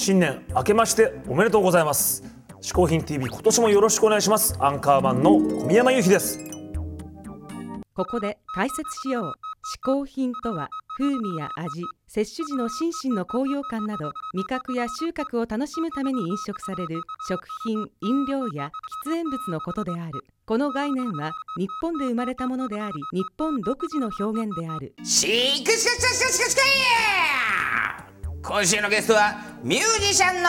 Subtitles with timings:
[0.00, 2.24] 新年明けましておめでとうございます。
[2.62, 4.56] 嗜好品 TV 今年もよろしくお願いします。
[4.58, 6.38] アンカーマンの小宮山由紀です。
[7.92, 9.24] ここで解説しよう。
[9.26, 9.32] 嗜
[9.84, 18.72] 好品とは風味や味摂取時の心身の高揚感など味覚や収穫を楽しむために飲食される食品飲料や
[19.04, 20.24] 喫煙物のことである。
[20.46, 24.94] この概念は日本で生まれたものであり日本独自の表現である。
[25.04, 25.30] シー
[25.62, 26.62] クシカシカシカシカシカ
[28.42, 30.48] 今週のゲストはミュージシャンの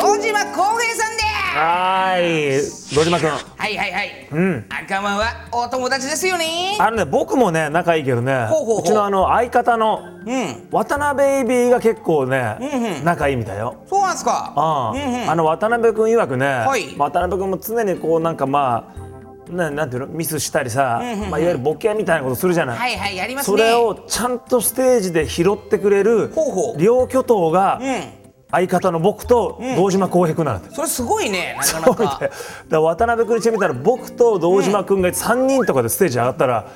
[0.00, 1.22] 堂島康平さんで。
[1.22, 2.96] すはーい。
[2.96, 3.30] 堂島君。
[3.30, 4.66] はいはいはい、ん。
[4.68, 6.76] 赤間はお友達ですよね。
[6.80, 8.46] あのね僕もね仲いいけどね。
[8.46, 8.82] ほうほうほう。
[8.82, 10.68] ちのあの相方のうん。
[10.72, 13.76] 渡辺ベイビーが結構ね、仲いいみたいよ。
[13.88, 14.92] そうなんですか。
[14.92, 15.30] うんうん。
[15.30, 16.98] あの渡辺君曰くね、い。
[16.98, 23.56] 渡辺君も常にこうなんかまあななんていうのミスしたりさ、まあ、いわゆるボケみたいなことするじゃない、はいはいやりますね。
[23.56, 26.32] それをちゃんとステージで拾ってくれる
[26.76, 28.17] 両巨頭がうん
[28.50, 32.06] 相方の僕と堂島康平君なんだって、それすごいねなかなそうみたい。
[32.06, 32.30] だかか
[32.70, 36.72] ら渡辺君にしてみたら僕と堂島君が3人とかでステージ上がったら、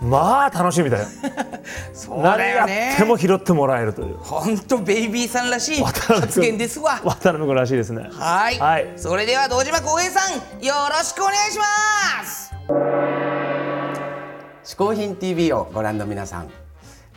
[0.00, 1.06] まあ楽しみ だよ
[1.92, 4.16] そう何やっだよねても拾ってもらえるという。
[4.18, 7.00] 本当ベイビーさんらしい渡辺君発言ですわ。
[7.04, 8.08] 渡辺君らしいですね。
[8.12, 8.58] はい。
[8.58, 8.92] はい。
[8.96, 12.46] それでは堂島康平さんよろしくお願いします。
[14.66, 16.50] 嗜好品 TV をご覧の皆さん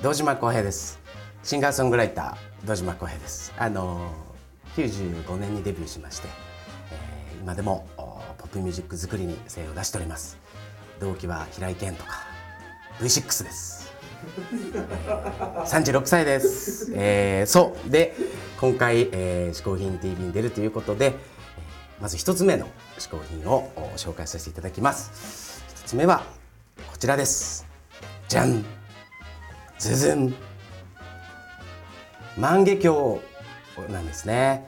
[0.04, 0.98] 堂島康平です
[1.44, 3.54] シンガーソングライター堂島康平です。
[3.58, 4.30] あのー
[4.76, 6.28] 95年にデビューしまして、
[6.92, 10.38] えー今でもおポップミュージック作りに精を出しております。
[11.00, 12.28] 同期は平井堅とか
[13.00, 13.94] V6 です。
[15.66, 17.90] 36歳です、えーそう。
[17.90, 18.16] で
[18.59, 21.16] 今回、えー、嗜好品 TV に出るということで、
[22.02, 25.64] まず一つ目の嗜好品をお紹介させていただきます。
[25.70, 26.24] 一つ目は
[26.92, 27.66] こちらです。
[28.28, 28.63] じゃん
[29.80, 30.49] ズズン。
[32.38, 33.19] 万華鏡
[33.91, 34.67] なんですね。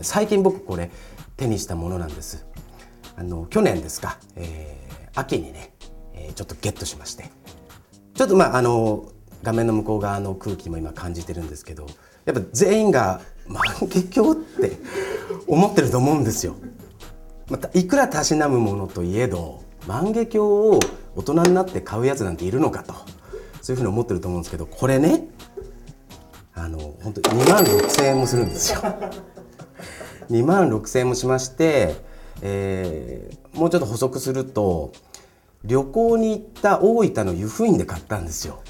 [0.00, 0.90] 最近僕これ
[1.36, 2.46] 手にしたものなんです。
[3.16, 5.72] あの去年ですか、えー秋にね、
[6.14, 7.30] えーちょっとゲットしまして。
[8.14, 9.10] ちょっとまああの
[9.42, 11.86] 画面の向こう側の空気も今感じてるんですけど
[12.24, 14.72] やっぱ全員が万華鏡って
[15.46, 16.56] 思ってると思うんですよ。
[17.48, 20.80] またいくらたしなむものといえど万華鏡を
[21.16, 22.94] 大人になって買うやつなんているのかと。
[23.68, 25.28] そういうふうに思ってると思うんですけどこれね
[26.54, 28.80] あの本当に2万6,000円もするんですよ。
[30.30, 31.96] 2万6,000円もしまして、
[32.40, 34.92] えーもうちょっと補足すると
[35.64, 38.62] 旅行に行った大分の湯布院で買ったんですよ。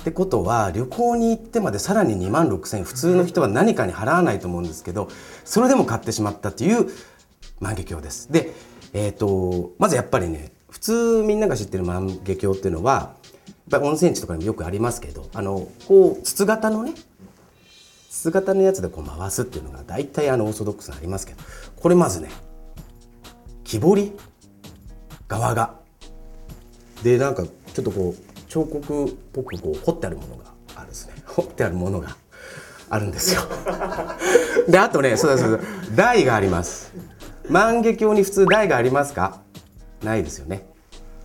[0.00, 5.08] ってことは旅行に行ってまでさらに2万6,000円普通の人は何かに払わないと思うんですけど
[5.44, 6.88] それでも買ってしまったという
[7.60, 8.32] 万華鏡です。
[8.32, 8.54] で、
[8.94, 13.20] えー、とまずやっぱりね普通みんなが知ってる万華鏡っていうのは
[13.80, 16.94] 温泉地とかにもよくありますけどあのこう筒型のね
[18.10, 21.40] 筒型のやつでこう回すっていうのが大体あのオーソドックスにありますけど
[21.76, 22.30] これまずね
[23.64, 24.12] 木彫り？
[25.28, 25.74] 側が。
[27.02, 30.44] でなんかちょっとこう彫刻っぽくこう彫ってあるものが
[30.76, 31.14] あるんですね。
[31.26, 32.16] 彫ってあるものが
[32.90, 33.40] あるんですよ。
[34.68, 35.58] であとねそうだそうだ
[35.96, 36.92] 台があります。
[37.48, 39.40] 万華鏡に普通台がありますか？
[40.02, 40.66] ないですよね。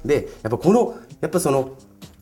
[0.05, 1.71] でやっぱこのやっぱその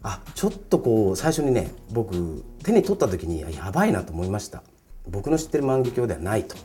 [0.07, 4.61] あちょっとこう最初にね僕手に取った時にやばいなと思いました。
[5.07, 6.55] 僕の知ってる万華鏡ではないと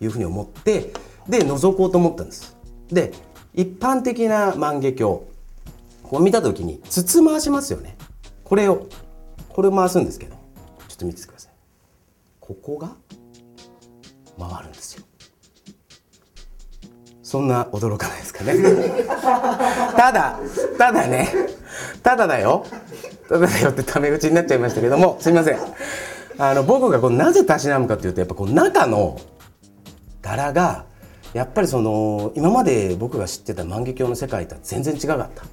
[0.00, 0.92] いうふうに思って
[1.28, 2.56] で覗こうと思ったんです。
[2.88, 3.12] で
[3.54, 4.98] 一般的な万華鏡
[6.02, 7.96] こう見た時に筒回しますよね。
[8.42, 8.88] これを
[9.50, 10.34] これを回すんですけど
[10.88, 11.52] ちょっと見ててください。
[12.40, 12.96] ここが
[14.36, 15.04] 回るんですよ。
[17.22, 18.54] そんな驚かないですかね。
[19.96, 20.40] ただ
[20.76, 21.59] ただね
[22.10, 22.66] ただだよ。
[23.28, 25.58] ただだよってタメ口になっちゃいましたけどもすいません。
[26.38, 29.20] あの僕がこうなぜたしなむかというとやっぱこう中の
[30.20, 30.86] 柄が
[31.34, 35.44] やっぱりその今まで僕が知ってた万華鏡の世界とは全然違かった。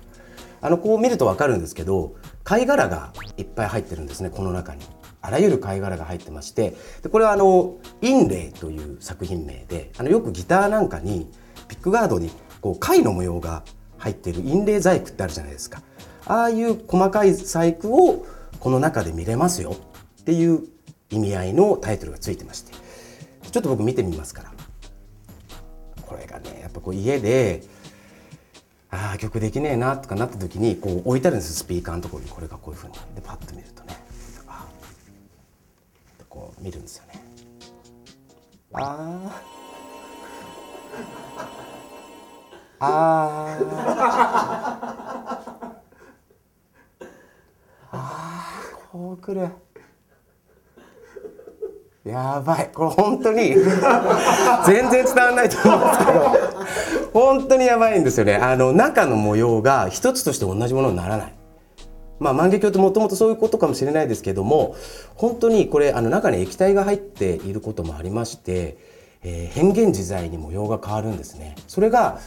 [0.60, 4.82] あのこう見ると分かるんですけど貝殻がいっぱい入ってるんですねこの中に。
[5.22, 11.30] あらゆる貝殻が入ってましてでこれはあの「インレイ」という作品名であのよくギターなんかに
[11.68, 12.32] ピックガードに
[12.62, 13.64] こう貝の模様が
[13.98, 15.82] 入っているインレイ細工ってあるじゃないですか。
[16.28, 18.26] ああいう細かい細工を
[18.60, 19.78] この中で見れますよ
[20.22, 20.64] っていう
[21.10, 22.74] 意味合いのタイトルがついてまして。
[23.50, 24.52] ちょっと僕見てみますから。
[26.06, 27.64] これがねやっぱこう家で
[28.90, 32.30] ああ曲できねえなとかなった時にこう置いてあるんですスピーカーのところに。
[32.30, 32.94] これがこういうふうに。
[33.16, 33.98] でパッと見るとね。
[34.48, 34.66] あ
[36.20, 37.24] あこう見るんですよね。
[38.74, 39.32] あ
[42.80, 45.07] あああ
[48.98, 49.48] こうくる
[52.04, 52.72] やばい。
[52.74, 53.54] これ本当に
[54.66, 56.22] 全然伝わらないと思うんですけど。
[57.14, 58.38] 本当にやばいんですよね。
[58.38, 61.34] あの中の模様が一つとして同じものにならない。
[62.20, 64.76] まあ万華鏡ってもともとそういうことかもしれないですけども
[65.14, 68.78] 本当にこれあの中に液体が入っていることもありまして、
[69.22, 71.56] えー変幻自在に模様が変わるんですね。
[71.68, 72.18] それが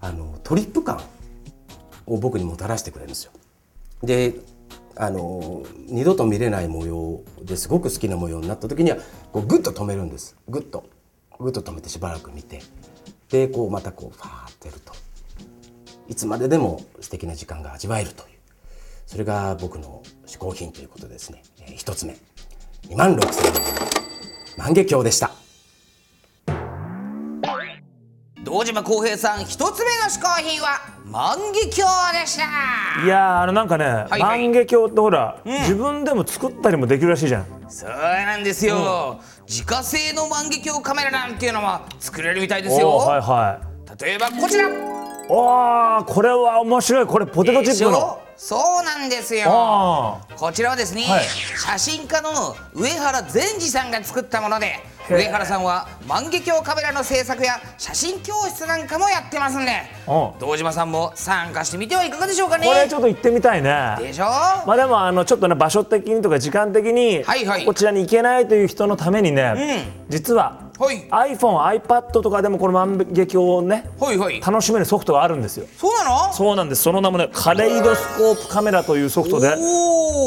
[0.00, 1.00] あのトリップ感
[2.06, 3.32] を僕にもたらしてくれるんですよ。
[4.04, 4.34] で
[4.98, 8.96] あの二度と見れない模様ですごく好きな模様になった時には
[9.30, 10.36] こうグッと止めるんです。
[10.48, 10.88] グッと。
[11.38, 12.62] グッと止めてしばらく見て。
[13.28, 14.92] でこうまたこうファーってやると。
[16.08, 18.36] いつまででも素敵な時間が味わえるという。
[19.06, 22.16] それが僕の嗜好品ということですね、えー一つ目。
[22.88, 23.52] 2万6000円
[24.56, 25.45] 万華鏡でした。
[28.56, 31.38] 堂島康平さん一つ目の嗜好品は万華
[31.84, 33.04] 鏡でした。
[33.04, 34.20] いやーあのなんかね、いはい。
[34.20, 37.46] 万華鏡ってほら、自分でも作ったりもできるらしいじゃん。
[37.68, 43.60] そうなんですよ、自家製の万華鏡カメラなんていうのも作れるみたいですよ、はいは
[44.00, 44.02] い。
[44.02, 44.70] 例えばこちら。
[45.28, 47.06] おーこれは面白い。
[47.06, 49.44] これポテトチップのそうなんですよ。
[49.48, 51.24] あこちらはですね、はい。
[51.24, 54.74] 写真家の上原善治さんが作ったもので
[55.08, 59.70] 上原さんは万華鏡カメラの制作や写真教室なんかもやってますんで
[60.06, 62.66] うん堂島さんも参加してみてはいかがでしょうかね。
[62.66, 63.96] これちょっと行ってみたいね。
[64.00, 64.24] でしょ？
[64.66, 67.64] まあでもあのちょっとね場所的にとか時間的にはいはい。
[67.64, 71.08] こちらに行けないという人のためにね、実ははい。
[71.08, 74.40] iPhone、iPad とかでもこの万華鏡をねはいはい。
[74.40, 75.66] 楽しめるソフトがあるんですよ。
[75.76, 76.32] そうなの？
[76.32, 76.82] そうなんです。
[76.82, 79.56] その名もねカレイドスコープカメラというソフトで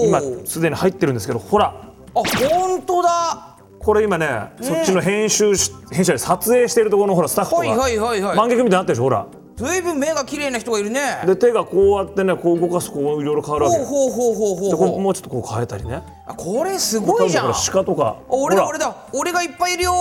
[0.08, 1.68] 今すでに入ってるんですけどほら。
[1.68, 3.58] あ本当だ。
[3.80, 4.28] これ今ね、
[4.62, 8.38] そっちの編集し編集で撮影してるところのほらスタッフとか、はいはいはいはい。
[8.38, 9.26] 万華鏡みたいになってるでしょほら。
[9.56, 11.22] ずいぶん目が綺麗な人がいるね。
[11.26, 13.78] で手がこうやってねこう動かすとこういろいろ変わるわけ。
[13.78, 14.92] よほうほうほうほうでほうほう。
[14.92, 16.02] これもうちょっとこう変えたりね。
[16.26, 17.54] あこれすごいじゃん。
[17.54, 18.18] 鹿とか。
[18.28, 18.96] 俺だ俺だ。
[19.14, 19.94] 俺がいっぱいいるよ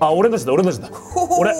[0.00, 0.88] あ俺たちだ俺たちだ。
[1.38, 1.54] 俺。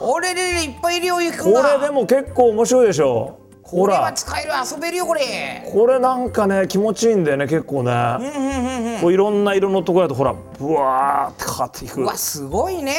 [0.00, 1.78] 俺でいっぱいいるよゆきこが。
[1.78, 3.40] れでも結構面白いでしょ。
[3.62, 5.68] ほこれはら使える遊べるよこれ。
[5.72, 8.98] これなんかね気持ちいいんだよね結構ね。
[9.00, 12.94] こういろんな色のところだとほらブワーってかかっていうくわすごいね。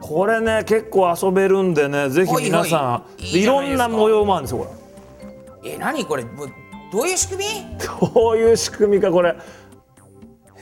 [0.00, 2.82] これね結構遊べるんでねぜひ皆さん。
[2.82, 4.74] はいろんな模様もあるんですよこ
[5.62, 5.72] れ。
[5.72, 6.24] え何これ？
[6.92, 7.78] どういう仕組み？
[8.14, 9.36] どういう仕組みかこれ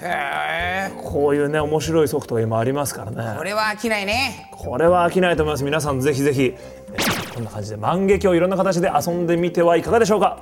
[0.04, 3.38] へえこういうね面白いソフトが今ありますからね。
[3.38, 4.48] これは飽きないね。
[4.52, 5.64] これは飽きないと思います。
[5.64, 6.54] 皆さんぜひぜひ
[6.92, 10.38] えーこんな感じで万華鏡いろんな形で遊んでみてはいかがでしょうか